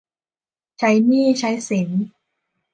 [0.77, 1.89] ใช้หนี้ใช้สิน